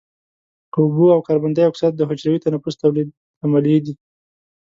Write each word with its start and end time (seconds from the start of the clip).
اوبه 0.77 1.05
او 1.15 1.19
کاربن 1.27 1.51
دای 1.53 1.67
اکساید 1.67 1.93
د 1.97 2.01
حجروي 2.09 2.39
تنفس 2.45 2.75
تولیدي 2.81 3.13
عملیې 3.45 3.79
دي. 3.85 3.93